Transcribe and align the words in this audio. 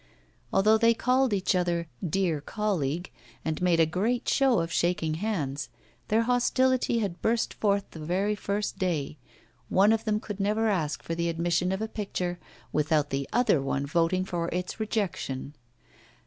Although 0.51 0.79
they 0.79 0.95
called 0.95 1.31
each 1.31 1.53
other 1.53 1.87
'dear 2.03 2.41
colleague' 2.43 3.11
and 3.45 3.61
made 3.61 3.79
a 3.79 3.85
great 3.85 4.27
show 4.27 4.57
of 4.59 4.71
shaking 4.71 5.13
hands, 5.13 5.69
their 6.07 6.23
hostility 6.23 6.97
had 6.97 7.21
burst 7.21 7.53
forth 7.53 7.85
the 7.91 7.99
very 7.99 8.33
first 8.33 8.79
day; 8.79 9.19
one 9.69 9.93
of 9.93 10.03
them 10.05 10.19
could 10.19 10.39
never 10.39 10.67
ask 10.69 11.03
for 11.03 11.13
the 11.13 11.29
admission 11.29 11.71
of 11.71 11.83
a 11.83 11.87
picture 11.87 12.39
without 12.73 13.11
the 13.11 13.29
other 13.31 13.61
one 13.61 13.85
voting 13.85 14.25
for 14.25 14.49
its 14.51 14.79
rejection. 14.79 15.53